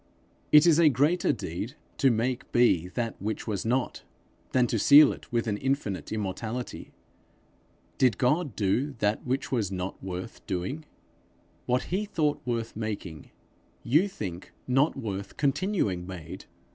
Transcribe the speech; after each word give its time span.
It 0.51 0.65
is 0.65 0.79
a 0.79 0.89
greater 0.89 1.31
deed, 1.31 1.75
to 1.99 2.09
make 2.09 2.51
be 2.51 2.87
that 2.87 3.21
which 3.21 3.45
was 3.45 3.63
not, 3.63 4.01
than 4.51 4.65
to 4.65 4.79
seal 4.79 5.13
it 5.13 5.31
with 5.31 5.45
an 5.45 5.57
infinite 5.57 6.11
immortality: 6.11 6.91
did 7.99 8.17
God 8.17 8.55
do 8.55 8.95
that 8.97 9.23
which 9.27 9.51
was 9.51 9.71
not 9.71 10.03
worth 10.03 10.43
doing? 10.47 10.85
What 11.67 11.83
he 11.93 12.05
thought 12.05 12.41
worth 12.45 12.75
making, 12.75 13.29
you 13.83 14.07
think 14.07 14.51
not 14.67 14.97
worth 14.97 15.37
continuing 15.37 16.07
made! 16.07 16.45